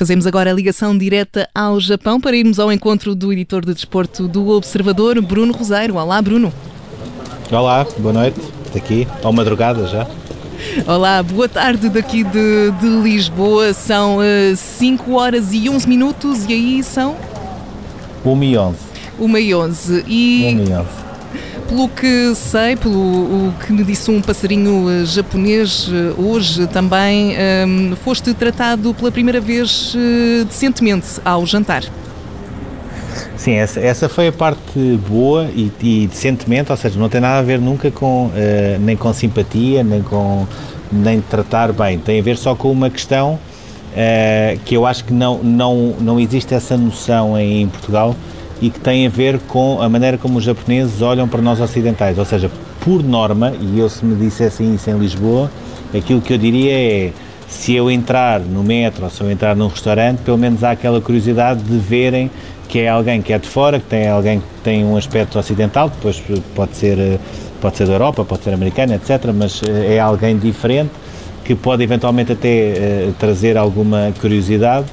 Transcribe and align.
Fazemos 0.00 0.26
agora 0.26 0.50
a 0.50 0.54
ligação 0.54 0.96
direta 0.96 1.46
ao 1.54 1.78
Japão 1.78 2.18
para 2.18 2.34
irmos 2.34 2.58
ao 2.58 2.72
encontro 2.72 3.14
do 3.14 3.30
editor 3.30 3.62
de 3.62 3.74
desporto 3.74 4.26
do 4.26 4.48
Observador, 4.48 5.20
Bruno 5.20 5.52
Roseiro. 5.52 5.96
Olá, 5.96 6.22
Bruno. 6.22 6.50
Olá, 7.52 7.86
boa 7.98 8.14
noite. 8.14 8.40
Daqui, 8.72 9.06
ao 9.22 9.30
madrugada 9.30 9.86
já. 9.86 10.08
Olá, 10.86 11.22
boa 11.22 11.46
tarde 11.50 11.90
daqui 11.90 12.24
de, 12.24 12.70
de 12.80 12.88
Lisboa. 13.02 13.74
São 13.74 14.16
uh, 14.16 14.22
eh, 14.22 14.54
5 14.56 15.12
horas 15.12 15.52
e 15.52 15.68
11 15.68 15.86
minutos 15.86 16.46
e 16.48 16.54
aí 16.54 16.82
são? 16.82 17.14
1 18.24 18.42
e 18.42 18.56
11. 18.56 18.78
1 19.18 19.36
e 19.36 19.54
11. 19.54 20.04
E 20.08 20.44
1 20.46 20.64
e 20.66 20.72
11. 20.72 20.99
Pelo 21.70 21.88
que 21.88 22.34
sei, 22.34 22.74
pelo 22.74 22.98
o 22.98 23.54
que 23.64 23.72
me 23.72 23.84
disse 23.84 24.10
um 24.10 24.20
passarinho 24.20 24.90
eh, 24.90 25.04
japonês 25.04 25.88
eh, 25.88 26.20
hoje 26.20 26.66
também, 26.66 27.28
um, 27.28 27.32
ehm, 27.32 27.94
foste 27.94 28.34
tratado 28.34 28.92
pela 28.92 29.12
primeira 29.12 29.40
vez 29.40 29.94
uh, 29.94 30.44
decentemente 30.46 31.20
ao 31.24 31.46
jantar. 31.46 31.84
Sim, 33.36 33.52
essa, 33.52 33.78
essa 33.78 34.08
foi 34.08 34.26
a 34.26 34.32
parte 34.32 34.98
boa 35.08 35.48
e, 35.54 35.70
e, 35.80 36.08
decentemente, 36.08 36.72
ou 36.72 36.76
seja, 36.76 36.98
não 36.98 37.08
tem 37.08 37.20
nada 37.20 37.38
a 37.38 37.42
ver 37.42 37.60
nunca 37.60 37.88
com 37.88 38.26
uh, 38.26 38.32
nem 38.80 38.96
com 38.96 39.12
simpatia, 39.12 39.84
nem 39.84 40.02
com 40.02 40.48
nem 40.90 41.20
tratar 41.20 41.72
bem. 41.72 42.00
Tem 42.00 42.18
a 42.18 42.22
ver 42.22 42.36
só 42.36 42.56
com 42.56 42.72
uma 42.72 42.90
questão 42.90 43.34
uh, 43.34 44.58
que 44.64 44.76
eu 44.76 44.84
acho 44.86 45.04
que 45.04 45.12
não, 45.12 45.38
não, 45.38 45.94
não 46.00 46.18
existe 46.18 46.52
essa 46.52 46.76
noção 46.76 47.38
em 47.38 47.68
Portugal 47.68 48.16
e 48.60 48.70
que 48.70 48.78
tem 48.78 49.06
a 49.06 49.10
ver 49.10 49.38
com 49.48 49.80
a 49.80 49.88
maneira 49.88 50.18
como 50.18 50.38
os 50.38 50.44
japoneses 50.44 51.00
olham 51.02 51.26
para 51.26 51.40
nós 51.40 51.60
ocidentais. 51.60 52.18
Ou 52.18 52.24
seja, 52.24 52.50
por 52.80 53.02
norma, 53.02 53.52
e 53.60 53.78
eu 53.78 53.88
se 53.88 54.04
me 54.04 54.14
dissessem 54.14 54.74
isso 54.74 54.90
em 54.90 54.98
Lisboa, 54.98 55.50
aquilo 55.94 56.20
que 56.20 56.32
eu 56.32 56.38
diria 56.38 56.72
é 56.72 57.12
se 57.48 57.74
eu 57.74 57.90
entrar 57.90 58.40
no 58.40 58.62
metro 58.62 59.04
ou 59.04 59.10
se 59.10 59.20
eu 59.20 59.30
entrar 59.30 59.56
num 59.56 59.66
restaurante, 59.66 60.18
pelo 60.20 60.38
menos 60.38 60.62
há 60.62 60.70
aquela 60.70 61.00
curiosidade 61.00 61.62
de 61.62 61.78
verem 61.78 62.30
que 62.68 62.78
é 62.78 62.88
alguém 62.88 63.20
que 63.20 63.32
é 63.32 63.38
de 63.38 63.48
fora, 63.48 63.80
que 63.80 63.86
tem 63.86 64.08
alguém 64.08 64.38
que 64.38 64.46
tem 64.62 64.84
um 64.84 64.96
aspecto 64.96 65.36
ocidental, 65.36 65.88
depois 65.88 66.22
pode 66.54 66.76
ser, 66.76 67.18
pode 67.60 67.76
ser 67.76 67.86
da 67.88 67.94
Europa, 67.94 68.24
pode 68.24 68.44
ser 68.44 68.54
americana, 68.54 68.94
etc., 68.94 69.32
mas 69.34 69.60
eh, 69.68 69.96
é 69.96 69.98
alguém 69.98 70.38
diferente 70.38 70.92
que 71.44 71.56
pode 71.56 71.82
eventualmente 71.82 72.30
até 72.30 73.08
uh, 73.08 73.12
trazer 73.14 73.56
alguma 73.56 74.12
curiosidade, 74.20 74.86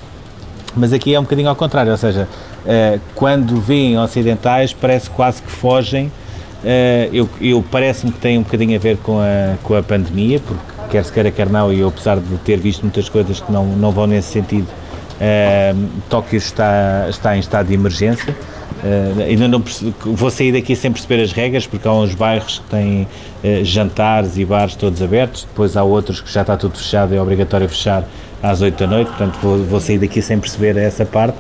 mas 0.76 0.92
aqui 0.92 1.14
é 1.14 1.20
um 1.20 1.24
bocadinho 1.24 1.50
ao 1.50 1.56
contrário, 1.56 1.92
ou 1.92 1.98
seja, 1.98 2.28
uh, 2.68 3.00
quando 3.16 3.60
veem 3.60 3.98
ocidentais 3.98 4.74
parece 4.74 5.10
quase 5.10 5.42
que 5.42 5.52
fogem, 5.52 6.08
uh, 6.08 7.10
eu, 7.14 7.30
eu 7.42 7.64
parece-me 7.72 8.12
que 8.12 8.20
tem 8.20 8.38
um 8.38 8.44
bocadinho 8.44 8.76
a 8.76 8.80
ver 8.80 8.98
com 8.98 9.20
a, 9.20 9.56
com 9.64 9.76
a 9.76 9.82
pandemia, 9.82 10.40
porque 10.40 10.62
quer 10.92 11.04
se 11.04 11.12
queira, 11.12 11.32
quer 11.32 11.50
não, 11.50 11.72
e 11.72 11.80
eu 11.80 11.88
apesar 11.88 12.20
de 12.20 12.38
ter 12.40 12.58
visto 12.58 12.82
muitas 12.82 13.10
coisas 13.10 13.40
que 13.40 13.52
não, 13.52 13.66
não 13.66 13.92
vão 13.92 14.06
nesse 14.06 14.32
sentido, 14.32 14.68
uh, 14.68 15.88
Tóquio 16.10 16.38
está, 16.38 17.08
está 17.10 17.36
em 17.36 17.40
estado 17.40 17.68
de 17.68 17.74
emergência, 17.74 18.36
Uh, 18.78 19.24
ainda 19.24 19.48
não 19.48 19.64
vou 20.06 20.30
sair 20.30 20.52
daqui 20.52 20.76
sem 20.76 20.92
perceber 20.92 21.24
as 21.24 21.32
regras, 21.32 21.66
porque 21.66 21.88
há 21.88 21.92
uns 21.92 22.14
bairros 22.14 22.60
que 22.60 22.70
têm 22.70 23.08
uh, 23.44 23.66
jantares 23.66 24.38
e 24.38 24.46
bares 24.46 24.76
todos 24.76 25.02
abertos, 25.02 25.48
depois 25.50 25.76
há 25.76 25.84
outros 25.84 26.22
que 26.22 26.32
já 26.32 26.42
está 26.42 26.56
tudo 26.56 26.78
fechado, 26.78 27.16
é 27.16 27.20
obrigatório 27.20 27.68
fechar 27.68 28.04
às 28.42 28.62
8 28.62 28.78
da 28.78 28.88
noite, 28.88 29.08
portanto 29.08 29.40
vou, 29.42 29.58
vou 29.64 29.80
sair 29.80 29.98
daqui 29.98 30.22
sem 30.22 30.40
perceber 30.40 30.78
essa 30.78 31.06
parte 31.06 31.38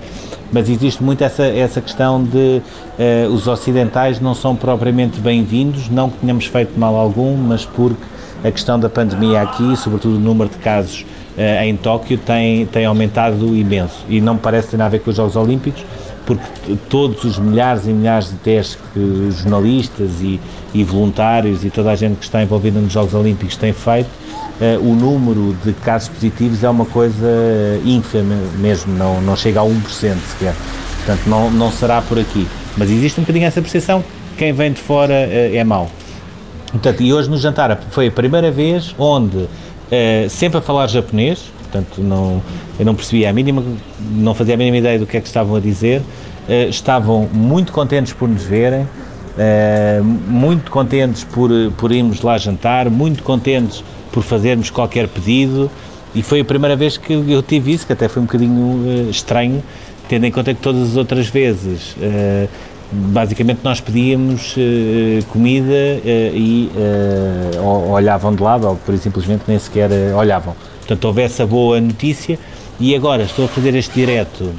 mas 0.51 0.69
existe 0.69 1.03
muito 1.03 1.23
essa, 1.23 1.45
essa 1.45 1.81
questão 1.81 2.23
de 2.23 2.61
uh, 2.99 3.33
os 3.33 3.47
ocidentais 3.47 4.19
não 4.19 4.33
são 4.33 4.55
propriamente 4.55 5.19
bem-vindos, 5.19 5.89
não 5.89 6.09
que 6.09 6.17
tenhamos 6.19 6.45
feito 6.45 6.79
mal 6.79 6.95
algum, 6.95 7.35
mas 7.35 7.65
porque 7.65 8.01
a 8.43 8.51
questão 8.51 8.79
da 8.79 8.89
pandemia 8.89 9.41
aqui, 9.41 9.75
sobretudo 9.75 10.15
o 10.15 10.19
número 10.19 10.49
de 10.49 10.57
casos 10.57 11.05
uh, 11.37 11.63
em 11.63 11.75
Tóquio, 11.75 12.17
tem, 12.17 12.65
tem 12.65 12.85
aumentado 12.85 13.55
imenso. 13.55 14.05
E 14.07 14.21
não 14.21 14.37
parece 14.37 14.69
ter 14.69 14.77
nada 14.77 14.87
a 14.87 14.91
ver 14.91 14.99
com 14.99 15.09
os 15.09 15.15
Jogos 15.15 15.35
Olímpicos, 15.35 15.83
porque 16.25 16.75
todos 16.89 17.23
os 17.23 17.39
milhares 17.39 17.87
e 17.87 17.89
milhares 17.89 18.29
de 18.29 18.35
testes 18.35 18.77
que 18.93 19.31
jornalistas 19.31 20.21
e, 20.21 20.39
e 20.73 20.83
voluntários 20.83 21.63
e 21.63 21.69
toda 21.69 21.91
a 21.91 21.95
gente 21.95 22.17
que 22.17 22.25
está 22.25 22.43
envolvida 22.43 22.79
nos 22.79 22.91
Jogos 22.91 23.13
Olímpicos 23.13 23.55
tem 23.55 23.71
feito, 23.71 24.09
uh, 24.59 24.79
o 24.81 24.95
número 24.95 25.55
de 25.63 25.73
casos 25.73 26.09
positivos 26.09 26.63
é 26.63 26.69
uma 26.69 26.85
coisa 26.85 27.27
ínfima 27.85 28.35
mesmo, 28.57 28.93
não, 28.93 29.21
não 29.21 29.35
chega 29.35 29.61
a 29.61 29.63
1% 29.63 29.81
sequer. 29.87 30.53
Portanto, 30.97 31.27
não, 31.27 31.49
não 31.51 31.71
será 31.71 32.01
por 32.01 32.19
aqui. 32.19 32.47
Mas 32.77 32.89
existe 32.89 33.19
um 33.19 33.23
bocadinho 33.23 33.45
essa 33.45 33.61
percepção, 33.61 34.03
quem 34.37 34.51
vem 34.53 34.71
de 34.71 34.81
fora 34.81 35.13
uh, 35.13 35.55
é 35.55 35.63
mau. 35.63 35.89
Portanto, 36.71 37.01
e 37.01 37.13
hoje 37.13 37.29
no 37.29 37.37
jantar 37.37 37.79
foi 37.91 38.07
a 38.07 38.11
primeira 38.11 38.51
vez 38.51 38.93
onde, 38.99 39.47
sempre 40.29 40.57
a 40.57 40.61
falar 40.61 40.87
japonês, 40.87 41.49
portanto, 41.63 42.01
não, 42.01 42.41
eu 42.77 42.85
não 42.85 42.93
percebia 42.93 43.29
a 43.29 43.33
mínima, 43.33 43.63
não 44.11 44.35
fazia 44.35 44.55
a 44.55 44.57
mínima 44.57 44.75
ideia 44.75 44.99
do 44.99 45.05
que 45.07 45.15
é 45.15 45.21
que 45.21 45.27
estavam 45.27 45.55
a 45.55 45.61
dizer, 45.61 46.01
estavam 46.69 47.29
muito 47.31 47.71
contentes 47.71 48.11
por 48.11 48.27
nos 48.27 48.43
verem, 48.43 48.85
muito 50.27 50.69
contentes 50.69 51.23
por, 51.23 51.49
por 51.77 51.93
irmos 51.93 52.21
lá 52.21 52.37
jantar, 52.37 52.89
muito 52.89 53.23
contentes 53.23 53.81
por 54.17 54.23
fazermos 54.23 54.71
qualquer 54.71 55.07
pedido 55.07 55.69
e 56.15 56.23
foi 56.23 56.39
a 56.39 56.45
primeira 56.45 56.75
vez 56.75 56.97
que 56.97 57.13
eu 57.13 57.43
tive 57.43 57.71
isso, 57.71 57.85
que 57.85 57.93
até 57.93 58.07
foi 58.07 58.23
um 58.23 58.25
bocadinho 58.25 59.07
uh, 59.07 59.11
estranho, 59.11 59.63
tendo 60.09 60.25
em 60.25 60.31
conta 60.31 60.55
que 60.55 60.59
todas 60.59 60.89
as 60.89 60.97
outras 60.97 61.27
vezes 61.27 61.95
uh, 61.97 62.49
basicamente 62.91 63.59
nós 63.63 63.79
pedíamos 63.79 64.55
uh, 64.57 65.23
comida 65.27 66.01
e 66.33 66.67
olhavam 67.91 68.33
de 68.33 68.41
lado 68.41 68.67
ou 68.67 68.75
por 68.77 68.97
simplesmente 68.97 69.43
nem 69.47 69.59
sequer 69.59 69.91
olhavam. 70.15 70.55
Portanto, 70.79 71.05
houve 71.05 71.21
essa 71.21 71.45
boa 71.45 71.79
notícia 71.79 72.39
e 72.79 72.95
agora 72.95 73.21
estou 73.21 73.45
a 73.45 73.47
fazer 73.47 73.75
este 73.75 73.93
direto 73.93 74.51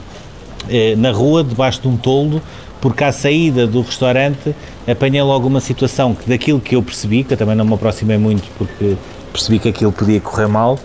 na 0.99 1.11
rua, 1.11 1.43
debaixo 1.43 1.81
de 1.83 1.89
um 1.89 1.97
toldo, 1.97 2.41
porque 2.81 3.03
à 3.03 3.11
saída 3.11 3.67
do 3.67 3.81
restaurante 3.81 4.55
apanhei 4.87 5.23
logo 5.23 5.49
uma 5.49 5.61
situação 5.61 6.15
que 6.15 6.29
daquilo 6.29 6.61
que 6.61 6.77
eu 6.77 6.83
percebi, 6.83 7.25
que 7.25 7.33
eu 7.35 7.37
também 7.37 7.57
não 7.57 7.65
me 7.65 7.75
aproximei 7.75 8.19
muito 8.19 8.49
porque 8.57 8.97
percebi 9.29 9.59
que 9.59 9.69
aquilo 9.69 9.93
podia 9.93 10.21
correr 10.21 10.47
mal. 10.47 10.79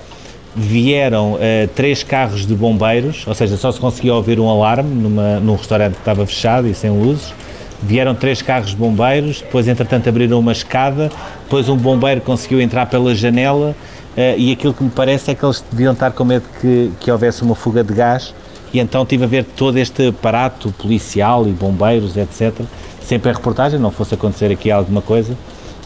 Vieram 0.56 1.34
uh, 1.34 1.40
três 1.76 2.04
carros 2.04 2.46
de 2.46 2.54
bombeiros, 2.54 3.26
ou 3.26 3.34
seja, 3.34 3.58
só 3.58 3.72
se 3.72 3.80
conseguia 3.80 4.14
ouvir 4.14 4.40
um 4.40 4.48
alarme 4.48 4.94
numa, 4.94 5.40
num 5.40 5.56
restaurante 5.56 5.94
que 5.94 6.00
estava 6.00 6.26
fechado 6.26 6.68
e 6.68 6.74
sem 6.76 6.92
luzes. 6.92 7.34
Vieram 7.82 8.14
três 8.14 8.42
carros 8.42 8.70
de 8.70 8.76
bombeiros, 8.76 9.42
depois, 9.42 9.68
entretanto, 9.68 10.08
abriram 10.08 10.40
uma 10.40 10.52
escada. 10.52 11.12
Depois, 11.44 11.68
um 11.70 11.76
bombeiro 11.76 12.22
conseguiu 12.22 12.62
entrar 12.62 12.86
pela 12.86 13.16
janela. 13.16 13.76
Uh, 14.16 14.38
e 14.38 14.52
aquilo 14.52 14.74
que 14.74 14.84
me 14.84 14.92
parece 14.92 15.32
é 15.32 15.36
que 15.36 15.44
eles 15.44 15.64
deviam 15.72 15.94
estar 15.94 16.12
com 16.12 16.24
medo 16.24 16.46
que, 16.62 16.92
que 17.00 17.12
houvesse 17.12 17.42
uma 17.42 17.56
fuga 17.56 17.84
de 17.84 17.94
gás. 17.94 18.34
E 18.72 18.80
então 18.80 19.06
tive 19.06 19.24
a 19.24 19.28
ver 19.28 19.44
todo 19.44 19.78
este 19.78 20.08
aparato 20.08 20.72
policial 20.78 21.48
e 21.48 21.52
bombeiros, 21.52 22.16
etc. 22.16 22.54
Sempre 23.02 23.32
a 23.32 23.34
reportagem, 23.34 23.80
não 23.80 23.92
fosse 23.92 24.14
acontecer 24.14 24.52
aqui 24.52 24.70
alguma 24.70 25.02
coisa 25.02 25.36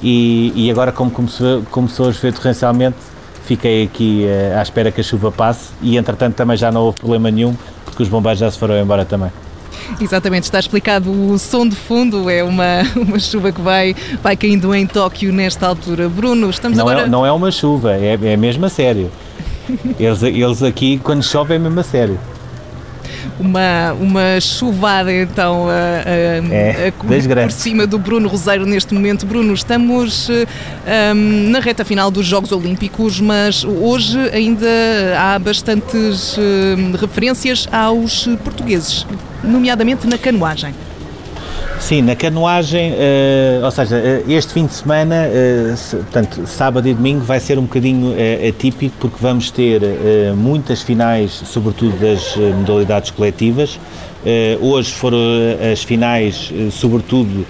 e, 0.02 0.54
e 0.56 0.72
agora 0.72 0.92
como 0.92 1.10
começou, 1.10 1.64
começou 1.72 2.10
a 2.10 2.14
chover 2.14 2.34
torrencialmente, 2.34 2.98
fiquei 3.46 3.84
aqui 3.84 4.26
uh, 4.26 4.60
à 4.60 4.62
espera 4.62 4.92
que 4.92 5.02
a 5.02 5.04
chuva 5.04 5.32
passe 5.32 5.70
e 5.82 5.98
entretanto 5.98 6.36
também 6.36 6.58
já 6.58 6.72
não 6.72 6.82
houve 6.82 7.00
problema 7.00 7.32
nenhum, 7.32 7.56
porque 7.86 8.04
os 8.04 8.10
bombeiros 8.10 8.40
já 8.40 8.50
se 8.52 8.58
foram 8.58 8.78
embora 8.80 9.06
também. 9.06 9.32
Exatamente, 10.02 10.44
está 10.44 10.60
explicado. 10.60 11.10
O 11.10 11.38
som 11.38 11.68
de 11.68 11.76
fundo 11.76 12.30
é 12.30 12.44
uma, 12.44 12.84
uma 12.96 13.20
chuva 13.20 13.52
que 13.52 13.62
vai, 13.62 13.96
vai 14.22 14.36
caindo 14.36 14.74
em 14.76 14.86
Tóquio 14.86 15.32
nesta 15.32 15.68
altura. 15.68 16.10
Bruno, 16.10 16.50
estamos 16.50 16.78
não 16.78 16.90
é, 16.90 16.92
agora. 16.92 17.08
É, 17.08 17.10
não 17.10 17.26
é 17.26 17.32
uma 17.32 17.52
chuva, 17.52 17.94
é, 17.94 18.18
é 18.22 18.38
mesmo 18.38 18.66
a 18.66 18.70
sério. 18.70 19.12
Eles, 20.00 20.24
eles 20.24 20.64
aqui, 20.64 20.98
quando 20.98 21.22
chove, 21.22 21.54
é 21.54 21.60
mesmo 21.60 21.78
a 21.78 21.84
sério 21.84 22.18
uma, 23.40 23.94
uma 23.94 24.42
chuvada 24.42 25.14
então 25.14 25.68
a, 25.70 25.72
a, 25.72 26.54
é, 26.54 26.88
a, 26.88 27.44
por 27.44 27.52
cima 27.52 27.86
do 27.86 28.00
Bruno 28.00 28.28
Roseiro 28.28 28.66
neste 28.66 28.94
momento. 28.94 29.26
Bruno, 29.26 29.54
estamos 29.54 30.30
um, 30.30 31.50
na 31.50 31.60
reta 31.60 31.86
final 31.86 32.10
dos 32.10 32.26
Jogos 32.26 32.52
Olímpicos, 32.52 33.20
mas 33.20 33.64
hoje 33.64 34.18
ainda 34.34 34.68
há 35.18 35.40
bastantes 35.40 36.38
um, 36.38 36.92
referências 36.94 37.68
aos 37.72 38.28
portugueses, 38.44 39.06
nomeadamente 39.44 40.08
na 40.08 40.18
canoagem. 40.18 40.74
Sim, 41.80 42.02
na 42.02 42.16
canoagem, 42.16 42.92
uh, 42.94 43.64
ou 43.64 43.72
seja, 43.72 43.96
uh, 43.96 44.32
este 44.32 44.52
fim 44.52 44.66
de 44.66 44.74
semana, 44.74 45.28
uh, 45.28 45.78
se, 45.78 45.96
portanto, 45.96 46.46
sábado 46.48 46.88
e 46.88 46.94
domingo, 46.94 47.22
vai 47.24 47.40
ser 47.40 47.58
um 47.58 47.64
bocadinho 47.64 48.14
atípico 48.48 48.96
porque 49.00 49.18
vamos 49.22 49.52
ter 49.52 49.82
muitas 50.36 50.82
finais, 50.82 51.32
sobretudo 51.32 51.98
das 52.00 52.36
modalidades 52.36 53.12
coletivas. 53.12 53.80
hoje 54.60 54.92
foram 54.92 55.18
as 55.72 55.84
finais, 55.84 56.52
sobretudo 56.72 57.46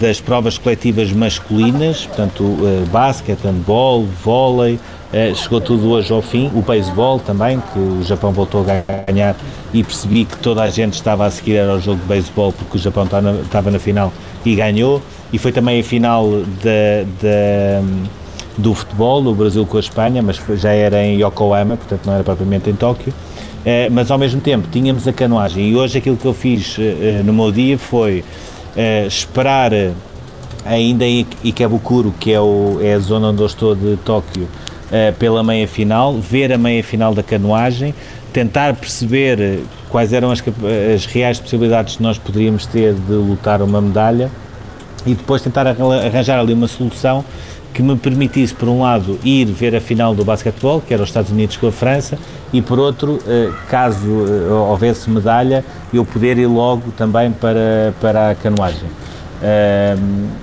das 0.00 0.20
provas 0.20 0.58
coletivas 0.58 1.12
masculinas, 1.12 2.04
portanto, 2.04 2.58
basquete, 2.90 3.44
handball, 3.44 4.04
vôlei, 4.22 4.78
Uh, 5.06 5.34
chegou 5.36 5.60
tudo 5.60 5.90
hoje 5.90 6.12
ao 6.12 6.20
fim, 6.20 6.50
o 6.52 6.60
beisebol 6.60 7.20
também, 7.20 7.62
que 7.72 7.78
o 7.78 8.02
Japão 8.02 8.32
voltou 8.32 8.62
a 8.62 8.82
ganhar 9.10 9.36
e 9.76 9.84
percebi 9.84 10.24
que 10.24 10.38
toda 10.38 10.62
a 10.62 10.70
gente 10.70 10.94
estava 10.94 11.26
a 11.26 11.30
seguir 11.30 11.60
ao 11.60 11.78
jogo 11.78 12.00
de 12.00 12.06
beisebol 12.06 12.50
porque 12.50 12.78
o 12.78 12.80
Japão 12.80 13.04
estava 13.04 13.30
na, 13.30 13.40
estava 13.40 13.70
na 13.70 13.78
final 13.78 14.10
e 14.42 14.54
ganhou. 14.54 15.02
E 15.30 15.38
foi 15.38 15.52
também 15.52 15.80
a 15.80 15.84
final 15.84 16.26
do 18.56 18.74
futebol, 18.74 19.22
o 19.26 19.34
Brasil 19.34 19.66
com 19.66 19.76
a 19.76 19.80
Espanha, 19.80 20.22
mas 20.22 20.40
já 20.54 20.72
era 20.72 21.04
em 21.04 21.22
Yokohama, 21.22 21.76
portanto 21.76 22.06
não 22.06 22.14
era 22.14 22.24
propriamente 22.24 22.70
em 22.70 22.74
Tóquio. 22.74 23.12
mas 23.92 24.10
ao 24.10 24.16
mesmo 24.16 24.40
tempo 24.40 24.66
tínhamos 24.72 25.06
a 25.06 25.12
canoagem. 25.12 25.68
E 25.68 25.76
hoje 25.76 25.98
aquilo 25.98 26.16
que 26.16 26.24
eu 26.24 26.32
fiz 26.32 26.78
no 27.24 27.34
meu 27.34 27.52
dia 27.52 27.76
foi 27.76 28.24
esperar 29.06 29.72
ainda 30.64 31.04
em 31.04 31.26
Ikebukuro, 31.44 32.14
que 32.18 32.32
é, 32.32 32.40
o, 32.40 32.78
é 32.80 32.94
a 32.94 32.98
zona 32.98 33.28
onde 33.28 33.42
eu 33.42 33.46
estou 33.46 33.74
de 33.74 33.98
Tóquio, 33.98 34.48
pela 35.18 35.42
meia 35.42 35.68
final, 35.68 36.14
ver 36.14 36.50
a 36.50 36.56
meia 36.56 36.82
final 36.82 37.12
da 37.12 37.22
canoagem, 37.22 37.92
tentar 38.36 38.74
perceber 38.74 39.60
quais 39.88 40.12
eram 40.12 40.30
as, 40.30 40.44
as 40.94 41.06
reais 41.06 41.40
possibilidades 41.40 41.96
que 41.96 42.02
nós 42.02 42.18
poderíamos 42.18 42.66
ter 42.66 42.92
de 42.92 43.12
lutar 43.14 43.62
uma 43.62 43.80
medalha 43.80 44.30
e 45.06 45.14
depois 45.14 45.40
tentar 45.40 45.66
arranjar 45.66 46.38
ali 46.38 46.52
uma 46.52 46.68
solução 46.68 47.24
que 47.72 47.82
me 47.82 47.96
permitisse, 47.96 48.54
por 48.54 48.68
um 48.68 48.82
lado, 48.82 49.18
ir 49.24 49.46
ver 49.46 49.74
a 49.74 49.80
final 49.80 50.14
do 50.14 50.22
basquetebol, 50.22 50.82
que 50.82 50.92
era 50.92 51.02
os 51.02 51.08
Estados 51.08 51.30
Unidos 51.30 51.56
com 51.56 51.68
a 51.68 51.72
França, 51.72 52.18
e 52.52 52.60
por 52.60 52.78
outro, 52.78 53.18
eh, 53.26 53.50
caso 53.70 54.06
eh, 54.06 54.52
houvesse 54.52 55.08
medalha, 55.08 55.64
eu 55.92 56.04
poder 56.04 56.36
ir 56.36 56.46
logo 56.46 56.90
também 56.92 57.32
para, 57.32 57.94
para 58.02 58.30
a 58.30 58.34
canoagem. 58.34 58.88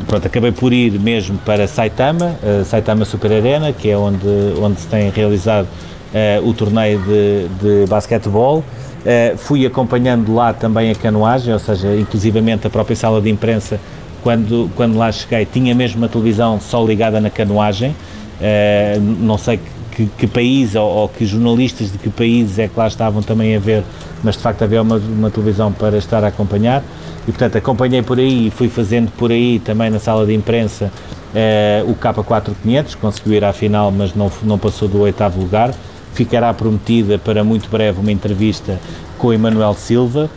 Pronto, 0.07 0.27
acabei 0.27 0.51
por 0.51 0.71
ir 0.71 0.99
mesmo 0.99 1.37
para 1.39 1.67
Saitama, 1.67 2.35
Saitama 2.65 3.05
Super 3.05 3.33
Arena, 3.33 3.73
que 3.73 3.89
é 3.89 3.97
onde, 3.97 4.27
onde 4.61 4.79
se 4.79 4.87
tem 4.87 5.09
realizado 5.09 5.67
uh, 6.13 6.47
o 6.47 6.53
torneio 6.53 6.99
de, 6.99 7.47
de 7.61 7.85
basquetebol. 7.87 8.63
fui 9.37 9.65
acompanhando 9.65 10.33
lá 10.33 10.53
também 10.53 10.89
a 10.91 10.95
canoagem, 10.95 11.53
ou 11.53 11.59
seja, 11.59 11.93
inclusivamente 11.95 12.65
a 12.67 12.69
própria 12.69 12.95
sala 12.95 13.21
de 13.21 13.29
imprensa 13.29 13.79
quando, 14.23 14.71
quando 14.75 14.97
lá 14.97 15.11
cheguei, 15.11 15.45
tinha 15.45 15.75
mesmo 15.75 15.97
uma 15.97 16.07
televisão 16.07 16.59
só 16.59 16.83
ligada 16.83 17.19
na 17.19 17.29
canoagem. 17.29 17.91
Uh, 18.39 18.99
não 19.19 19.37
sei 19.37 19.59
que, 19.91 20.07
que 20.17 20.25
país 20.25 20.73
ou, 20.75 20.89
ou, 20.89 21.09
que 21.09 21.25
jornalistas 21.25 21.91
de 21.91 21.97
que 21.97 22.09
países 22.09 22.57
é 22.57 22.67
que 22.67 22.79
lá 22.79 22.87
estavam 22.87 23.21
também 23.21 23.55
a 23.55 23.59
ver, 23.59 23.83
mas 24.23 24.35
de 24.35 24.41
facto 24.41 24.63
havia 24.63 24.81
uma, 24.81 24.95
uma 24.95 25.29
televisão 25.29 25.71
para 25.71 25.97
estar 25.97 26.23
a 26.23 26.27
acompanhar. 26.27 26.81
E 27.27 27.31
portanto 27.31 27.57
acompanhei 27.57 28.01
por 28.01 28.17
aí 28.17 28.47
e 28.47 28.49
fui 28.49 28.69
fazendo 28.69 29.11
por 29.11 29.31
aí 29.31 29.59
também 29.59 29.89
na 29.89 29.99
sala 29.99 30.25
de 30.25 30.33
imprensa 30.33 30.91
uh, 31.33 31.89
o 31.89 31.95
K4500, 31.95 32.95
conseguiu 32.95 33.33
ir 33.33 33.43
à 33.43 33.53
final, 33.53 33.91
mas 33.91 34.15
não, 34.15 34.31
não 34.41 34.57
passou 34.57 34.87
do 34.87 35.01
oitavo 35.01 35.39
lugar. 35.39 35.73
Ficará 36.13 36.53
prometida 36.53 37.17
para 37.17 37.43
muito 37.43 37.69
breve 37.69 37.99
uma 37.99 38.11
entrevista 38.11 38.79
com 39.17 39.33
Emanuel 39.33 39.73
Silva, 39.73 40.29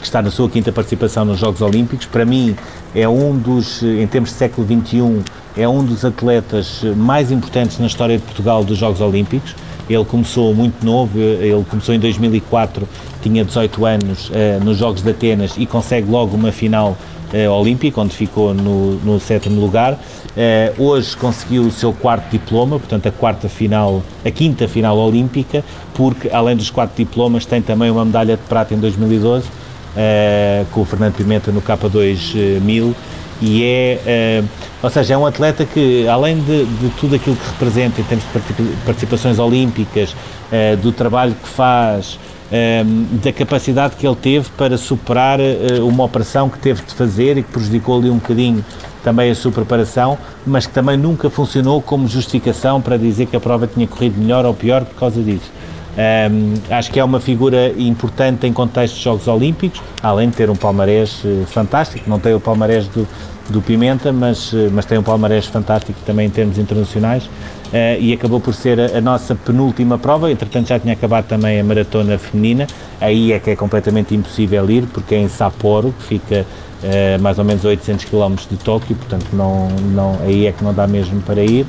que 0.00 0.06
está 0.06 0.20
na 0.20 0.30
sua 0.30 0.48
quinta 0.48 0.72
participação 0.72 1.24
nos 1.24 1.38
Jogos 1.38 1.62
Olímpicos. 1.62 2.06
Para 2.06 2.24
mim, 2.24 2.56
é 2.94 3.08
um 3.08 3.36
dos, 3.36 3.82
em 3.82 4.06
termos 4.06 4.30
de 4.30 4.36
século 4.36 4.66
XXI, 4.66 5.22
é 5.56 5.68
um 5.68 5.84
dos 5.84 6.04
atletas 6.04 6.82
mais 6.96 7.30
importantes 7.30 7.78
na 7.78 7.86
história 7.86 8.18
de 8.18 8.24
Portugal 8.24 8.64
dos 8.64 8.78
Jogos 8.78 9.00
Olímpicos. 9.00 9.54
Ele 9.88 10.04
começou 10.04 10.54
muito 10.54 10.84
novo, 10.84 11.18
ele 11.18 11.64
começou 11.68 11.94
em 11.94 11.98
2004, 11.98 12.88
tinha 13.22 13.44
18 13.44 13.86
anos 13.86 14.30
uh, 14.30 14.64
nos 14.64 14.78
Jogos 14.78 15.02
de 15.02 15.10
Atenas 15.10 15.54
e 15.56 15.66
consegue 15.66 16.10
logo 16.10 16.34
uma 16.34 16.50
final 16.50 16.96
uh, 17.34 17.50
olímpica, 17.50 18.00
onde 18.00 18.14
ficou 18.14 18.54
no, 18.54 18.94
no 18.96 19.18
sétimo 19.18 19.60
lugar. 19.60 19.94
Uh, 19.94 20.82
hoje 20.82 21.16
conseguiu 21.16 21.64
o 21.64 21.70
seu 21.70 21.92
quarto 21.92 22.30
diploma, 22.30 22.78
portanto 22.78 23.06
a 23.06 23.12
quarta 23.12 23.48
final, 23.48 24.02
a 24.24 24.30
quinta 24.30 24.68
final 24.68 24.96
olímpica, 24.96 25.64
porque 25.94 26.30
além 26.30 26.56
dos 26.56 26.70
quatro 26.70 26.96
diplomas 26.96 27.44
tem 27.44 27.60
também 27.60 27.90
uma 27.90 28.04
medalha 28.04 28.36
de 28.36 28.42
prata 28.44 28.74
em 28.74 28.78
2012 28.78 29.46
uh, 29.46 30.66
com 30.70 30.82
o 30.82 30.84
Fernando 30.84 31.14
Pimenta 31.14 31.50
no 31.50 31.60
K2000 31.60 32.94
e 33.44 33.62
é, 33.62 34.42
uh, 34.42 34.48
ou 34.82 34.90
seja, 34.90 35.14
é 35.14 35.18
um 35.18 35.26
atleta 35.26 35.64
que 35.64 36.08
além 36.08 36.40
de, 36.40 36.64
de, 36.64 36.88
tudo 36.98 37.14
aquilo 37.14 37.36
que 37.36 37.46
representa 37.46 38.00
em 38.00 38.04
termos 38.04 38.24
de 38.24 38.76
participações 38.86 39.38
olímpicas, 39.38 40.12
uh, 40.12 40.76
do 40.78 40.92
trabalho 40.92 41.34
que 41.34 41.48
faz, 41.48 42.18
da 43.24 43.32
capacidade 43.32 43.96
que 43.96 44.06
ele 44.06 44.14
teve 44.14 44.48
para 44.50 44.78
superar 44.78 45.40
uma 45.82 46.04
operação 46.04 46.48
que 46.48 46.56
teve 46.58 46.82
de 46.82 46.94
fazer 46.94 47.36
e 47.36 47.42
que 47.42 47.50
prejudicou 47.50 47.98
ali 47.98 48.08
um 48.08 48.18
bocadinho 48.18 48.64
também 49.02 49.30
a 49.30 49.34
sua 49.34 49.50
preparação, 49.50 50.16
mas 50.46 50.64
que 50.64 50.72
também 50.72 50.96
nunca 50.96 51.28
funcionou 51.28 51.82
como 51.82 52.06
justificação 52.06 52.80
para 52.80 52.96
dizer 52.96 53.26
que 53.26 53.34
a 53.34 53.40
prova 53.40 53.66
tinha 53.66 53.88
corrido 53.88 54.20
melhor 54.20 54.44
ou 54.44 54.54
pior 54.54 54.84
por 54.84 54.94
causa 54.94 55.20
disso. 55.20 55.50
Um, 55.96 56.54
acho 56.74 56.90
que 56.90 56.98
é 56.98 57.04
uma 57.04 57.20
figura 57.20 57.72
importante 57.78 58.46
em 58.46 58.52
contexto 58.52 58.96
de 58.96 59.02
Jogos 59.02 59.28
Olímpicos, 59.28 59.80
além 60.02 60.28
de 60.28 60.34
ter 60.34 60.50
um 60.50 60.56
palmarés 60.56 61.22
uh, 61.24 61.44
fantástico, 61.46 62.10
não 62.10 62.18
tem 62.18 62.34
o 62.34 62.40
palmarés 62.40 62.88
do, 62.88 63.06
do 63.48 63.60
Pimenta, 63.60 64.12
mas, 64.12 64.52
uh, 64.52 64.70
mas 64.72 64.86
tem 64.86 64.98
um 64.98 65.02
palmarés 65.02 65.46
fantástico 65.46 65.98
também 66.06 66.26
em 66.26 66.30
termos 66.30 66.58
internacionais 66.58 67.24
uh, 67.24 68.00
e 68.00 68.12
acabou 68.12 68.40
por 68.40 68.54
ser 68.54 68.80
a, 68.80 68.98
a, 68.98 69.00
nossa 69.00 69.34
penúltima 69.34 69.98
prova, 69.98 70.30
entretanto 70.30 70.68
já 70.68 70.78
tinha 70.78 70.94
acabado 70.94 71.26
também 71.26 71.60
a 71.60 71.64
maratona 71.64 72.18
feminina, 72.18 72.66
aí 73.00 73.32
é 73.32 73.38
que 73.38 73.50
é 73.50 73.56
completamente 73.56 74.14
impossível 74.14 74.68
ir, 74.70 74.86
porque 74.86 75.14
é 75.14 75.18
em 75.18 75.28
Sapporo, 75.28 75.94
que 75.98 76.04
fica 76.04 76.46
mais 77.18 77.38
ou 77.38 77.46
menos 77.46 77.64
800 77.64 78.04
km 78.04 78.34
de 78.50 78.58
Tóquio, 78.58 78.94
portanto 78.94 79.28
não, 79.32 79.68
não, 79.68 80.18
aí 80.20 80.46
é 80.46 80.52
que 80.52 80.62
não 80.62 80.74
dá 80.74 80.86
mesmo 80.86 81.18
para 81.22 81.42
ir. 81.42 81.64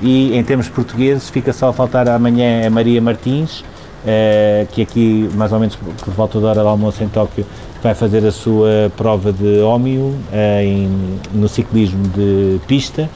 E 0.00 0.36
em 0.36 0.44
termos 0.44 0.68
portugueses 0.68 1.28
fica 1.28 1.52
só 1.52 1.70
a 1.70 1.72
faltar 1.72 2.08
amanhã 2.08 2.64
a 2.64 2.70
Maria 2.70 3.00
Martins, 3.00 3.60
uh, 3.60 4.66
que 4.72 4.82
aqui 4.82 5.28
mais 5.34 5.52
ou 5.52 5.58
menos 5.58 5.76
por 5.76 6.14
volta 6.14 6.40
da 6.40 6.48
hora 6.48 6.62
do 6.62 6.68
almoço 6.68 7.02
em 7.02 7.08
Tóquio 7.08 7.46
vai 7.84 7.94
fazer 7.94 8.26
a 8.26 8.32
sua 8.32 8.90
prova 8.96 9.32
de 9.32 9.60
ómio 9.60 10.16
em, 10.32 11.20
no 11.32 11.48
ciclismo 11.48 12.02
de 12.08 12.58
pista. 12.66 13.08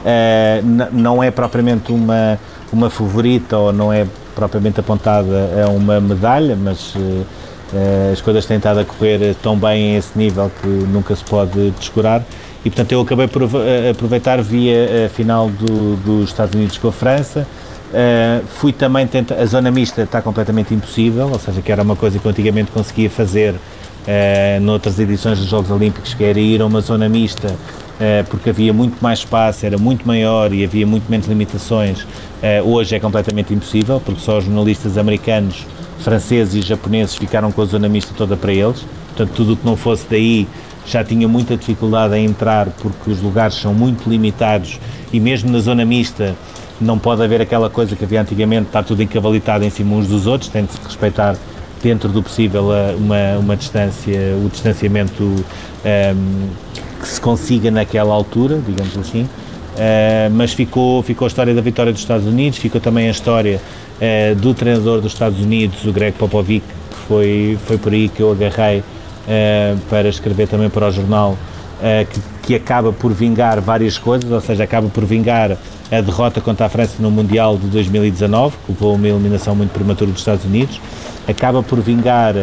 Uh, 0.00 0.88
não 0.92 1.22
é 1.22 1.30
propriamente 1.30 1.92
uma, 1.92 2.38
uma 2.72 2.88
favorita 2.88 3.56
ou 3.56 3.72
não 3.72 3.92
é 3.92 4.06
propriamente 4.34 4.80
apontada 4.80 5.64
a 5.66 5.68
uma 5.68 6.00
medalha, 6.00 6.56
mas 6.56 6.94
as 8.12 8.20
coisas 8.20 8.46
têm 8.46 8.56
estado 8.56 8.80
a 8.80 8.84
correr 8.84 9.34
tão 9.42 9.56
bem 9.56 9.94
a 9.94 9.98
esse 9.98 10.16
nível 10.16 10.50
que 10.62 10.66
nunca 10.66 11.14
se 11.14 11.24
pode 11.24 11.70
descurar 11.72 12.24
e 12.64 12.70
portanto 12.70 12.92
eu 12.92 13.00
acabei 13.00 13.28
por 13.28 13.42
eh, 13.42 13.90
aproveitar 13.90 14.42
via 14.42 15.06
a 15.06 15.08
final 15.08 15.48
do, 15.48 15.96
dos 15.96 16.30
Estados 16.30 16.54
Unidos 16.54 16.76
com 16.76 16.88
a 16.88 16.92
França. 16.92 17.46
Uh, 17.88 18.46
fui 18.46 18.72
também 18.72 19.08
a 19.40 19.46
zona 19.46 19.70
mista 19.70 20.02
está 20.02 20.20
completamente 20.20 20.74
impossível, 20.74 21.30
ou 21.32 21.38
seja, 21.38 21.62
que 21.62 21.72
era 21.72 21.82
uma 21.82 21.96
coisa 21.96 22.18
que 22.18 22.26
eu 22.26 22.30
antigamente 22.30 22.70
conseguia 22.70 23.08
fazer 23.08 23.54
uh, 23.54 24.60
noutras 24.60 24.98
edições 24.98 25.38
dos 25.38 25.48
Jogos 25.48 25.70
Olímpicos, 25.70 26.14
que 26.14 26.24
era 26.24 26.38
ir 26.38 26.60
a 26.60 26.66
uma 26.66 26.80
zona 26.80 27.08
mista, 27.08 27.48
uh, 27.48 28.24
porque 28.28 28.50
havia 28.50 28.72
muito 28.72 28.96
mais 29.00 29.20
espaço, 29.20 29.64
era 29.64 29.78
muito 29.78 30.06
maior 30.06 30.52
e 30.52 30.64
havia 30.64 30.86
muito 30.86 31.10
menos 31.10 31.26
limitações. 31.26 32.02
Uh, 32.02 32.62
hoje 32.64 32.94
é 32.94 33.00
completamente 33.00 33.54
impossível, 33.54 34.00
porque 34.04 34.20
só 34.20 34.38
os 34.38 34.44
jornalistas 34.44 34.98
americanos, 34.98 35.66
franceses 36.00 36.54
e 36.54 36.66
japoneses 36.66 37.16
ficaram 37.16 37.50
com 37.50 37.62
a 37.62 37.64
zona 37.64 37.88
mista 37.88 38.12
toda 38.16 38.36
para 38.36 38.52
eles, 38.52 38.84
portanto 39.08 39.32
tudo 39.34 39.54
o 39.54 39.56
que 39.56 39.66
não 39.66 39.76
fosse 39.76 40.06
daí 40.08 40.46
já 40.86 41.04
tinha 41.04 41.28
muita 41.28 41.56
dificuldade 41.56 42.16
em 42.16 42.24
entrar 42.24 42.68
porque 42.80 43.10
os 43.10 43.20
lugares 43.20 43.56
são 43.56 43.74
muito 43.74 44.08
limitados 44.08 44.80
e 45.12 45.20
mesmo 45.20 45.50
na 45.50 45.58
zona 45.58 45.84
mista 45.84 46.34
não 46.80 46.98
pode 46.98 47.22
haver 47.22 47.40
aquela 47.40 47.68
coisa 47.68 47.96
que 47.96 48.04
havia 48.04 48.20
antigamente, 48.20 48.66
está 48.66 48.82
tudo 48.82 49.02
encavalitado 49.02 49.64
em 49.64 49.70
cima 49.70 49.96
uns 49.96 50.06
dos 50.06 50.26
outros, 50.26 50.50
tem 50.50 50.64
de 50.64 50.72
se 50.72 50.78
respeitar 50.84 51.36
dentro 51.82 52.08
do 52.08 52.22
possível 52.22 52.70
uma, 52.96 53.38
uma 53.38 53.56
distância, 53.56 54.18
o 54.44 54.48
distanciamento 54.48 55.22
um, 55.24 56.48
que 57.00 57.08
se 57.08 57.20
consiga 57.20 57.70
naquela 57.70 58.12
altura, 58.12 58.60
digamos 58.64 58.96
assim. 58.96 59.22
Uh, 59.22 60.30
mas 60.32 60.52
ficou, 60.52 61.02
ficou 61.04 61.26
a 61.26 61.28
história 61.28 61.54
da 61.54 61.60
vitória 61.60 61.92
dos 61.92 62.00
Estados 62.00 62.26
Unidos, 62.26 62.58
ficou 62.58 62.80
também 62.80 63.06
a 63.06 63.10
história 63.12 63.60
uh, 64.00 64.34
do 64.34 64.52
treinador 64.52 65.00
dos 65.00 65.12
Estados 65.12 65.40
Unidos, 65.40 65.84
o 65.84 65.92
Greg 65.92 66.16
Popovic, 66.18 66.66
que 66.66 66.96
foi, 67.06 67.58
foi 67.64 67.78
por 67.78 67.92
aí 67.92 68.08
que 68.08 68.20
eu 68.20 68.32
agarrei 68.32 68.80
uh, 68.80 69.78
para 69.88 70.08
escrever 70.08 70.48
também 70.48 70.68
para 70.68 70.88
o 70.88 70.90
jornal, 70.90 71.38
que, 72.10 72.20
que, 72.42 72.54
acaba 72.56 72.92
por 72.92 73.12
vingar 73.12 73.60
várias 73.60 73.96
coisas, 73.96 74.28
ou 74.28 74.40
seja, 74.40 74.64
acaba 74.64 74.88
por 74.88 75.04
vingar 75.04 75.56
a 75.90 76.00
derrota 76.00 76.40
contra 76.40 76.66
a 76.66 76.68
França 76.68 76.94
no 77.00 77.10
Mundial 77.10 77.56
de 77.56 77.66
2019, 77.68 78.56
que 78.66 78.72
levou 78.72 78.92
a 78.92 78.94
uma 78.94 79.08
eliminação 79.08 79.54
muito 79.54 79.70
prematura 79.70 80.10
dos 80.10 80.20
Estados 80.20 80.44
Unidos, 80.44 80.80
acaba 81.26 81.62
por 81.62 81.80
vingar 81.80 82.34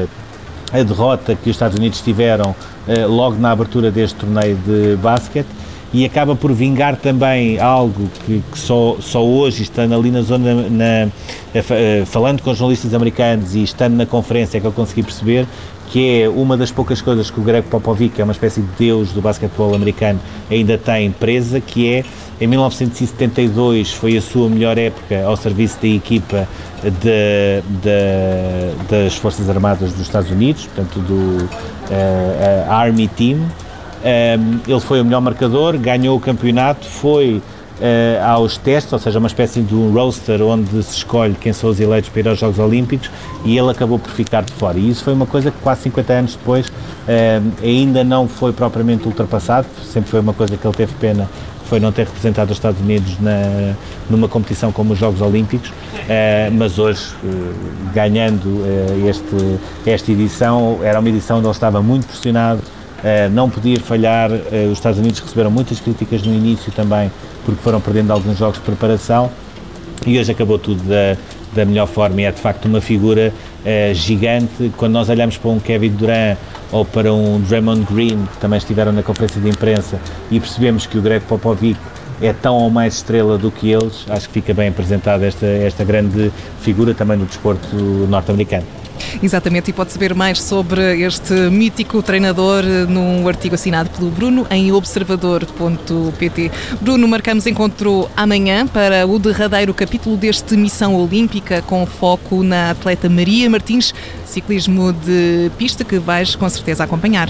a 0.73 0.83
derrota 0.83 1.35
que 1.35 1.49
os 1.49 1.55
Estados 1.55 1.77
Unidos 1.77 2.01
tiveram 2.01 2.51
uh, 2.51 3.07
logo 3.07 3.37
na 3.37 3.51
abertura 3.51 3.91
deste 3.91 4.15
torneio 4.17 4.57
de 4.57 4.95
basquete 4.97 5.47
e 5.93 6.03
acaba 6.03 6.35
por 6.35 6.51
vingar 6.51 6.97
também 6.97 7.57
algo 7.59 8.09
que, 8.25 8.43
que 8.51 8.59
só, 8.59 8.97
só 8.99 9.23
hoje, 9.23 9.63
estando 9.63 9.95
ali 9.95 10.11
na 10.11 10.21
zona, 10.21 10.67
na, 10.69 11.09
falando 12.05 12.41
com 12.41 12.53
jornalistas 12.53 12.93
americanos 12.93 13.55
e 13.55 13.63
estando 13.63 13.95
na 13.95 14.05
conferência 14.05 14.57
é 14.57 14.61
que 14.61 14.67
eu 14.67 14.73
consegui 14.73 15.03
perceber, 15.03 15.47
que 15.89 16.23
é 16.23 16.27
uma 16.27 16.57
das 16.57 16.69
poucas 16.69 17.01
coisas 17.01 17.31
que 17.31 17.39
o 17.39 17.43
Greg 17.43 17.67
Popovich, 17.67 18.13
que 18.13 18.19
é 18.19 18.25
uma 18.25 18.33
espécie 18.33 18.59
de 18.59 18.67
deus 18.77 19.13
do 19.13 19.21
basquetebol 19.21 19.73
americano, 19.73 20.19
ainda 20.51 20.77
tem 20.77 21.11
presa, 21.11 21.61
que 21.61 21.93
é, 21.93 22.03
em 22.39 22.48
1972 22.48 23.94
foi 23.94 24.18
a 24.18 24.22
sua 24.22 24.50
melhor 24.50 24.77
época 24.77 25.24
ao 25.25 25.38
serviço 25.38 25.77
da 25.82 25.88
equipa 25.88 26.48
de, 26.84 27.62
de, 27.82 28.89
das 28.89 29.15
Forças 29.15 29.50
Armadas 29.50 29.94
dos 29.94 30.01
Estados 30.01 30.30
Unidos, 30.30 30.65
portanto 30.65 31.00
do 31.00 31.46
uh, 31.46 32.70
Army 32.72 33.08
Team. 33.08 33.38
Um, 33.38 34.60
ele 34.68 34.80
foi 34.82 35.01
o 35.01 35.06
melhor 35.06 35.22
marcador, 35.22 35.77
ganhou 35.77 36.18
o 36.18 36.20
campeonato, 36.20 36.86
foi 36.86 37.42
uh, 37.80 38.24
aos 38.24 38.58
testes, 38.58 38.92
ou 38.94 39.00
seja, 39.00 39.18
uma 39.18 39.27
espécie 39.27 39.62
de 39.62 39.74
um 39.74 39.92
roster 39.92 40.42
onde 40.42 40.84
se 40.84 40.98
escolhe 40.98 41.36
quem 41.36 41.54
são 41.54 41.70
os 41.70 41.80
eleitos 41.80 42.10
para 42.10 42.20
ir 42.20 42.27
aos 42.27 42.39
Jogos 42.39 42.60
Olímpicos 42.60 43.10
e 43.44 43.58
ele 43.58 43.72
acabou 43.72 43.98
por 43.98 44.12
ficar 44.12 44.44
de 44.44 44.54
fora. 44.54 44.77
E 44.77 44.89
isso 44.89 45.04
foi 45.04 45.13
uma 45.13 45.25
coisa 45.25 45.51
que 45.51 45.58
quase 45.60 45.84
50 45.84 46.13
anos 46.13 46.36
depois 46.36 46.68
uh, 46.68 46.72
ainda 47.63 48.04
não 48.04 48.27
foi 48.27 48.54
propriamente 48.54 49.08
ultrapassado, 49.08 49.68
sempre 49.92 50.12
foi 50.12 50.20
uma 50.20 50.34
coisa 50.34 50.56
que 50.56 50.68
ele 50.68 50.75
teve 50.75 50.94
pena 50.96 51.30
foi 51.65 51.79
não 51.79 51.91
ter 51.91 52.05
representado 52.05 52.51
os 52.51 52.57
Estados 52.57 52.79
Unidos 52.79 53.19
na, 53.19 53.74
numa 54.10 54.27
competição 54.27 54.72
como 54.72 54.93
os 54.93 55.00
Jogos 55.00 55.22
Olímpicos, 55.22 55.69
uh, 55.69 56.51
mas 56.53 56.77
hoje, 56.77 57.13
uh, 57.24 57.93
ganhando 57.93 58.45
uh, 58.45 59.10
este, 59.10 59.60
esta 59.86 60.12
edição, 60.12 60.79
era 60.84 61.00
uma 61.00 61.10
edição 61.10 61.38
onde 61.38 61.48
ele 61.48 61.53
estava 61.53 61.81
muito 61.81 62.07
pressionado, 62.07 62.62
não 63.34 63.51
podia 63.51 63.79
falhar, 63.79 64.31
os 64.31 64.79
Estados 64.79 64.98
Unidos 64.98 65.19
receberam 65.19 65.51
muitas 65.51 65.79
críticas 65.79 66.24
no 66.24 66.34
início 66.34 66.72
também, 66.72 67.12
porque 67.45 67.62
foram 67.62 67.79
perdendo 67.79 68.10
alguns 68.12 68.36
jogos 68.36 68.57
de 68.57 68.63
preparação, 68.63 69.29
e 70.07 70.17
hoje 70.17 70.31
acabou 70.31 70.57
tudo 70.57 70.81
da, 70.81 71.15
da 71.53 71.65
melhor 71.65 71.86
forma, 71.86 72.22
e 72.22 72.24
é 72.24 72.31
de 72.31 72.41
facto 72.41 72.65
uma 72.65 72.81
figura 72.81 73.31
gigante, 73.93 74.72
quando 74.77 74.93
nós 74.93 75.10
olhamos 75.10 75.38
para 75.38 75.50
um 75.50 75.60
Kevin 75.60 75.89
Durant 75.89 76.38
ou 76.72 76.86
para 76.86 77.13
um 77.13 77.39
Draymond 77.41 77.86
Green, 77.91 78.25
que 78.25 78.38
também 78.39 78.57
estiveram 78.57 78.91
na 78.91 79.01
conferência 79.01 79.41
de 79.41 79.50
imprensa, 79.50 80.00
e 80.29 80.39
percebemos 80.39 80.86
que 80.86 80.98
o 80.98 81.01
Greg 81.01 81.25
Popovich 81.25 81.79
é 82.22 82.31
tão 82.31 82.55
ou 82.55 82.69
mais 82.69 82.95
estrela 82.95 83.38
do 83.38 83.51
que 83.51 83.72
eles, 83.72 84.05
acho 84.10 84.27
que 84.27 84.34
fica 84.36 84.53
bem 84.53 84.69
apresentada 84.69 85.25
esta, 85.25 85.45
esta 85.45 85.84
grande 85.84 86.31
figura 86.62 86.93
também 86.93 87.17
do 87.17 87.25
desporto 87.25 87.75
norte-americano. 87.75 88.65
Exatamente, 89.22 89.69
e 89.69 89.74
pode 89.74 89.91
saber 89.91 90.13
mais 90.13 90.41
sobre 90.41 91.01
este 91.01 91.34
mítico 91.50 92.01
treinador 92.01 92.63
num 92.88 93.27
artigo 93.27 93.55
assinado 93.55 93.89
pelo 93.89 94.10
Bruno 94.10 94.45
em 94.50 94.72
observador.pt. 94.72 96.51
Bruno, 96.81 97.07
marcamos 97.07 97.48
encontro 97.48 98.10
amanhã 98.15 98.67
para 98.67 99.07
o 99.07 99.17
derradeiro 99.17 99.74
capítulo 99.74 100.17
deste 100.17 100.55
Missão 100.57 100.95
Olímpica 100.95 101.62
com 101.62 101.86
foco 101.86 102.43
na 102.43 102.72
atleta 102.72 103.10
Maria 103.10 103.50
Martins, 103.50 103.93
ciclismo 104.25 104.91
de 104.93 105.51
pista 105.57 105.84
que 105.84 105.98
vais 105.98 106.36
com 106.36 106.48
certeza 106.50 106.84
acompanhar. 106.84 107.29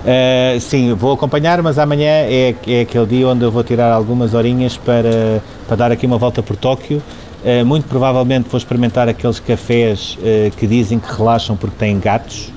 Uh, 0.00 0.58
sim, 0.60 0.94
vou 0.94 1.12
acompanhar, 1.12 1.60
mas 1.60 1.78
amanhã 1.78 2.08
é, 2.08 2.54
é 2.66 2.80
aquele 2.80 3.06
dia 3.06 3.28
onde 3.28 3.44
eu 3.44 3.50
vou 3.50 3.62
tirar 3.62 3.92
algumas 3.92 4.32
horinhas 4.32 4.76
para, 4.78 5.42
para 5.68 5.76
dar 5.76 5.92
aqui 5.92 6.06
uma 6.06 6.16
volta 6.16 6.42
por 6.42 6.56
Tóquio 6.56 7.02
Uh, 7.42 7.64
muito 7.64 7.88
provavelmente 7.88 8.50
vou 8.50 8.58
experimentar 8.58 9.08
aqueles 9.08 9.40
cafés 9.40 10.18
uh, 10.18 10.54
que 10.56 10.66
dizem 10.66 10.98
que 10.98 11.10
relaxam 11.10 11.56
porque 11.56 11.76
têm 11.78 11.98
gatos. 11.98 12.52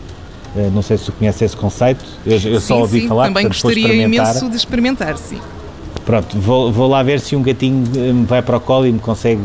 Uh, 0.53 0.69
não 0.71 0.81
sei 0.81 0.97
se 0.97 1.05
tu 1.05 1.13
conheces 1.13 1.41
esse 1.41 1.55
conceito. 1.55 2.03
Eu, 2.25 2.33
eu 2.33 2.39
sim, 2.39 2.59
só 2.59 2.79
ouvi 2.79 3.01
sim, 3.01 3.07
falar. 3.07 3.27
Também 3.27 3.47
gostaria 3.47 3.93
imenso 3.93 4.49
de 4.49 4.57
experimentar, 4.57 5.17
sim. 5.17 5.39
Pronto, 6.05 6.37
vou, 6.37 6.69
vou, 6.69 6.89
lá 6.89 7.01
ver 7.01 7.21
se 7.21 7.33
um 7.33 7.41
gatinho 7.41 7.85
me 8.13 8.25
vai 8.25 8.41
para 8.41 8.57
o 8.57 8.59
colo 8.59 8.85
e 8.85 8.91
me 8.91 8.99
consegue 8.99 9.41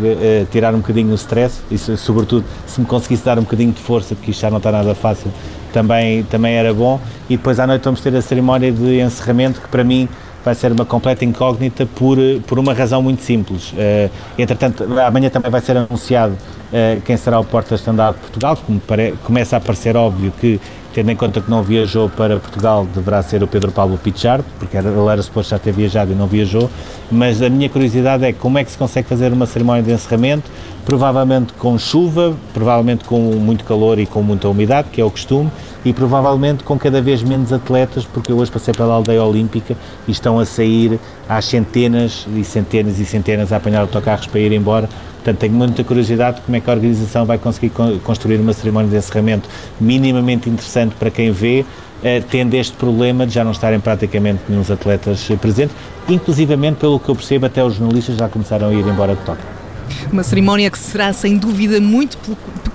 tirar 0.50 0.74
um 0.74 0.78
bocadinho 0.78 1.12
o 1.12 1.14
stress. 1.14 1.60
E, 1.70 1.78
sobretudo, 1.78 2.44
se 2.66 2.80
me 2.80 2.86
conseguisse 2.86 3.24
dar 3.24 3.38
um 3.38 3.42
bocadinho 3.42 3.70
de 3.70 3.80
força, 3.80 4.16
porque 4.16 4.32
isto 4.32 4.40
já 4.40 4.50
não 4.50 4.56
está 4.56 4.72
nada 4.72 4.92
fácil, 4.92 5.30
também, 5.72 6.24
também 6.24 6.54
era 6.54 6.74
bom. 6.74 7.00
E 7.30 7.36
depois 7.36 7.60
à 7.60 7.66
noite 7.66 7.84
vamos 7.84 8.00
ter 8.00 8.12
a 8.16 8.20
cerimónia 8.20 8.72
de 8.72 9.00
encerramento, 9.00 9.60
que 9.60 9.68
para 9.68 9.84
mim 9.84 10.08
vai 10.44 10.54
ser 10.54 10.72
uma 10.72 10.84
completa 10.84 11.24
incógnita 11.24 11.86
por, 11.86 12.18
por 12.46 12.58
uma 12.58 12.72
razão 12.72 13.02
muito 13.02 13.22
simples. 13.22 13.72
Uh, 13.72 14.10
entretanto, 14.38 14.84
amanhã 15.00 15.28
também 15.28 15.50
vai 15.50 15.60
ser 15.60 15.76
anunciado 15.76 16.32
uh, 16.32 17.00
quem 17.02 17.16
será 17.16 17.38
o 17.38 17.44
porta-estandarte 17.44 18.14
de 18.14 18.20
Portugal, 18.22 18.56
como 18.66 18.80
pare, 18.80 19.14
começa 19.24 19.56
a 19.56 19.60
parecer 19.60 19.96
óbvio 19.96 20.32
que, 20.40 20.60
tendo 20.94 21.10
em 21.10 21.16
conta 21.16 21.40
que 21.40 21.50
não 21.50 21.62
viajou 21.62 22.08
para 22.08 22.38
Portugal, 22.38 22.86
deverá 22.94 23.22
ser 23.22 23.42
o 23.42 23.46
Pedro 23.46 23.70
Pablo 23.70 23.98
Pichard, 23.98 24.44
porque 24.58 24.76
era, 24.76 24.88
ele 24.88 25.08
era 25.08 25.22
suposto 25.22 25.50
já 25.50 25.58
ter 25.58 25.72
viajado 25.72 26.12
e 26.12 26.14
não 26.14 26.26
viajou, 26.26 26.70
mas 27.10 27.42
a 27.42 27.48
minha 27.48 27.68
curiosidade 27.68 28.24
é 28.24 28.32
como 28.32 28.58
é 28.58 28.64
que 28.64 28.70
se 28.70 28.78
consegue 28.78 29.08
fazer 29.08 29.32
uma 29.32 29.46
cerimónia 29.46 29.82
de 29.82 29.92
encerramento, 29.92 30.50
provavelmente 30.84 31.52
com 31.52 31.78
chuva, 31.78 32.34
provavelmente 32.54 33.04
com 33.04 33.20
muito 33.20 33.64
calor 33.64 33.98
e 33.98 34.06
com 34.06 34.22
muita 34.22 34.48
umidade, 34.48 34.88
que 34.90 35.00
é 35.00 35.04
o 35.04 35.10
costume, 35.10 35.50
e 35.88 35.92
provavelmente 35.94 36.64
com 36.64 36.78
cada 36.78 37.00
vez 37.00 37.22
menos 37.22 37.50
atletas, 37.50 38.04
porque 38.04 38.30
eu 38.30 38.36
hoje 38.36 38.50
passei 38.50 38.74
pela 38.74 38.92
aldeia 38.92 39.24
olímpica 39.24 39.74
e 40.06 40.10
estão 40.10 40.38
a 40.38 40.44
sair 40.44 41.00
às 41.26 41.46
centenas 41.46 42.26
e 42.36 42.44
centenas 42.44 42.98
e 43.00 43.06
centenas 43.06 43.54
a 43.54 43.56
apanhar 43.56 43.80
autocarros 43.80 44.26
para 44.26 44.38
ir 44.38 44.52
embora. 44.52 44.86
Portanto, 45.14 45.38
tenho 45.38 45.54
muita 45.54 45.82
curiosidade 45.82 46.36
de 46.36 46.42
como 46.42 46.56
é 46.58 46.60
que 46.60 46.68
a 46.68 46.74
organização 46.74 47.24
vai 47.24 47.38
conseguir 47.38 47.72
construir 48.04 48.36
uma 48.36 48.52
cerimónia 48.52 48.90
de 48.90 48.96
encerramento 48.96 49.48
minimamente 49.80 50.50
interessante 50.50 50.94
para 50.94 51.10
quem 51.10 51.30
vê, 51.30 51.64
eh, 52.02 52.22
tendo 52.30 52.52
este 52.52 52.76
problema 52.76 53.26
de 53.26 53.32
já 53.32 53.42
não 53.42 53.52
estarem 53.52 53.80
praticamente 53.80 54.42
nenhum 54.46 54.62
atletas 54.70 55.26
presentes, 55.40 55.74
inclusivamente, 56.06 56.80
pelo 56.80 57.00
que 57.00 57.08
eu 57.08 57.14
percebo, 57.14 57.46
até 57.46 57.64
os 57.64 57.76
jornalistas 57.76 58.14
já 58.14 58.28
começaram 58.28 58.68
a 58.68 58.74
ir 58.74 58.86
embora 58.86 59.14
de 59.14 59.22
Tóquio. 59.22 59.57
Uma 60.12 60.22
cerimónia 60.22 60.70
que 60.70 60.78
será 60.78 61.12
sem 61.12 61.36
dúvida 61.36 61.80
muito 61.80 62.18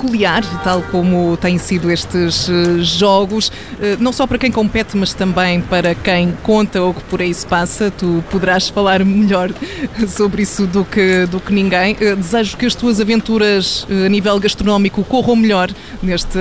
peculiar, 0.04 0.44
tal 0.63 0.82
como 0.84 1.38
têm 1.38 1.58
sido 1.58 1.90
estes 1.90 2.50
eh, 2.50 2.84
jogos, 2.84 3.52
eh, 3.82 3.96
não 4.00 4.12
só 4.12 4.28
para 4.28 4.38
quem 4.38 4.52
compete, 4.52 4.98
mas 4.98 5.13
também 5.13 5.62
para 5.62 5.96
quem 5.96 6.34
conta 6.44 6.84
o 6.84 6.94
que 6.94 7.02
por 7.04 7.22
aí 7.22 7.34
se 7.34 7.46
passa. 7.46 7.90
Tu 7.90 8.24
poderás 8.30 8.68
falar 8.70 9.04
melhor 9.06 9.52
sobre 10.08 10.44
isso 10.44 10.68
do 10.68 10.84
que, 10.84 11.25
do 11.25 11.40
que 11.40 11.54
ninguém. 11.54 11.96
Eh, 12.00 12.16
desejo 12.16 12.58
que 12.58 12.66
as 12.66 12.75
tuas 12.75 13.00
aventuras 13.00 13.88
a 13.90 14.10
nível 14.10 14.38
gastronómico 14.40 15.04
corram 15.04 15.36
melhor, 15.36 15.70
neste, 16.02 16.38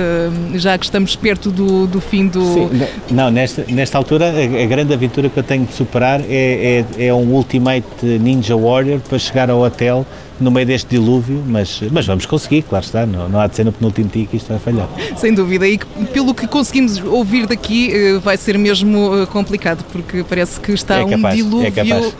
já 0.55 0.77
que 0.77 0.85
estamos 0.85 1.15
perto 1.15 1.49
do, 1.49 1.87
do 1.87 2.01
fim 2.01 2.27
do. 2.27 2.43
Sim, 2.43 2.69
não, 3.11 3.31
nesta, 3.31 3.65
nesta 3.69 3.97
altura, 3.97 4.25
a, 4.31 4.63
a, 4.63 4.65
grande 4.65 4.93
aventura 4.93 5.29
que 5.29 5.37
eu 5.37 5.43
tenho 5.43 5.65
de 5.65 5.73
superar 5.73 6.21
é, 6.21 6.85
é, 6.97 7.07
é 7.07 7.13
um 7.13 7.33
Ultimate 7.33 8.03
Ninja 8.03 8.55
Warrior 8.55 8.99
para 8.99 9.17
chegar 9.17 9.49
ao 9.49 9.61
hotel 9.61 10.05
no 10.39 10.51
meio 10.51 10.65
deste 10.65 10.89
dilúvio, 10.89 11.43
mas, 11.45 11.81
mas 11.91 12.05
vamos 12.05 12.25
conseguir, 12.25 12.63
claro 12.63 12.83
está, 12.83 13.05
não, 13.05 13.29
não 13.29 13.39
há 13.39 13.47
de 13.47 13.55
ser 13.55 13.63
no 13.63 13.71
penúltimo 13.71 14.09
dia 14.09 14.25
que 14.25 14.37
isto 14.37 14.47
vai 14.49 14.59
falhar. 14.59 14.87
Sem 15.15 15.33
dúvida, 15.33 15.67
e 15.67 15.77
pelo 16.11 16.33
que 16.33 16.47
conseguimos 16.47 16.99
ouvir 16.99 17.47
daqui 17.47 17.91
eh, 17.93 18.19
vai 18.19 18.37
ser 18.37 18.57
mesmo 18.57 19.21
eh, 19.21 19.25
complicado, 19.25 19.85
porque 19.91 20.23
parece 20.27 20.59
que 20.59 20.71
está 20.71 20.99
é 20.99 21.05
capaz, 21.05 21.23
um 21.23 21.27
é 21.27 21.35
dilúvio, 21.35 22.13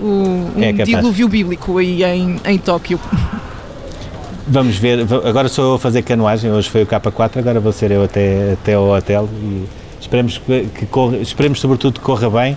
é 0.00 0.02
um 0.02 0.62
é 0.62 0.72
dilúvio 0.72 1.28
bíblico 1.28 1.78
aí 1.78 2.02
em, 2.04 2.40
em 2.44 2.58
Tóquio. 2.58 2.98
Vamos 4.50 4.78
ver, 4.78 5.00
agora 5.26 5.46
sou 5.46 5.72
eu 5.72 5.74
a 5.74 5.78
fazer 5.78 6.00
canoagem, 6.00 6.50
hoje 6.50 6.70
foi 6.70 6.82
o 6.82 6.86
K4, 6.86 7.36
agora 7.36 7.60
vou 7.60 7.70
ser 7.70 7.90
eu 7.90 8.02
até, 8.02 8.54
até 8.54 8.72
ao 8.72 8.88
hotel 8.88 9.28
e 9.42 9.66
esperemos, 10.00 10.38
que, 10.38 10.66
que 10.74 10.86
corra, 10.86 11.18
esperemos 11.18 11.60
sobretudo 11.60 12.00
que 12.00 12.00
corra 12.00 12.30
bem 12.30 12.54
uh, 12.54 12.56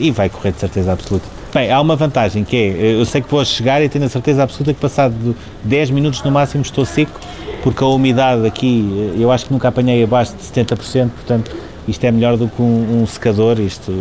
e 0.00 0.10
vai 0.10 0.28
correr 0.28 0.50
de 0.50 0.58
certeza 0.58 0.92
absoluta. 0.92 1.35
Bem, 1.54 1.70
há 1.70 1.80
uma 1.80 1.96
vantagem 1.96 2.44
que 2.44 2.56
é, 2.56 3.00
eu 3.00 3.04
sei 3.04 3.22
que 3.22 3.30
vou 3.30 3.44
chegar 3.44 3.82
e 3.82 3.88
tenho 3.88 4.04
a 4.04 4.08
certeza 4.08 4.42
absoluta 4.42 4.74
que 4.74 4.80
passado 4.80 5.34
10 5.64 5.90
minutos 5.90 6.22
no 6.22 6.30
máximo 6.30 6.62
estou 6.62 6.84
seco, 6.84 7.18
porque 7.62 7.82
a 7.82 7.86
umidade 7.86 8.46
aqui, 8.46 9.14
eu 9.18 9.30
acho 9.32 9.46
que 9.46 9.52
nunca 9.52 9.68
apanhei 9.68 10.02
abaixo 10.02 10.34
de 10.34 10.42
70%, 10.42 11.10
portanto 11.10 11.56
isto 11.88 12.04
é 12.04 12.10
melhor 12.10 12.36
do 12.36 12.48
que 12.48 12.60
um, 12.60 13.02
um 13.02 13.06
secador, 13.06 13.60
isto, 13.60 13.92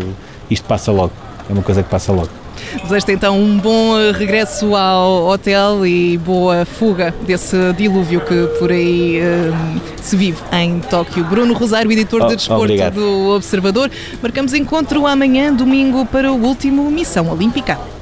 isto 0.50 0.68
passa 0.68 0.92
logo, 0.92 1.14
é 1.50 1.54
uma 1.54 1.64
coisa 1.64 1.82
que 1.82 1.90
passa 1.90 2.12
logo. 2.12 2.45
Desejo 2.84 3.06
então 3.10 3.40
um 3.40 3.58
bom 3.58 3.94
regresso 4.12 4.76
ao 4.76 5.28
hotel 5.28 5.86
e 5.86 6.18
boa 6.18 6.66
fuga 6.66 7.14
desse 7.26 7.74
dilúvio 7.74 8.22
que 8.22 8.48
por 8.60 8.72
aí 8.72 9.20
uh, 9.20 9.82
se 10.02 10.16
vive 10.16 10.38
em 10.52 10.80
Tóquio. 10.80 11.24
Bruno 11.24 11.54
Rosário, 11.54 11.92
editor 11.92 12.22
oh, 12.24 12.28
de 12.28 12.36
desporto 12.36 12.64
obrigado. 12.64 12.96
do 12.96 13.30
Observador. 13.30 13.90
Marcamos 14.22 14.54
encontro 14.54 15.06
amanhã, 15.08 15.54
domingo, 15.54 16.06
para 16.06 16.32
o 16.32 16.44
último 16.44 16.90
Missão 16.90 17.30
Olímpica. 17.30 17.95